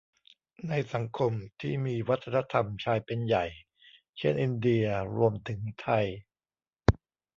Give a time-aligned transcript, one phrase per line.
[0.67, 1.31] ในสังคม
[1.61, 3.45] ที่มีวัฒนธรรมชายเป็นใหญ่
[4.17, 4.85] เช่น อินเดีย
[5.15, 6.05] รวมถึงไทย